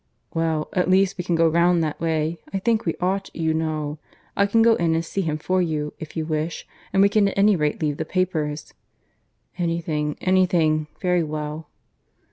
[0.33, 2.39] "Well, at least, we can go round that way.
[2.51, 3.99] I think we ought, you know.
[4.35, 7.27] I can go in and see him for you, if you wish; and we can
[7.27, 8.73] at any rate leave the papers."
[9.59, 10.87] "Anything, anything....
[11.03, 11.69] Very well."